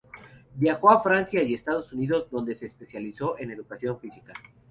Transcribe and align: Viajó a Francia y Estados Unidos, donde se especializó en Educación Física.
Viajó 0.55 0.89
a 0.89 0.99
Francia 1.03 1.43
y 1.43 1.53
Estados 1.53 1.93
Unidos, 1.93 2.27
donde 2.31 2.55
se 2.55 2.65
especializó 2.65 3.37
en 3.37 3.51
Educación 3.51 3.99
Física. 3.99 4.33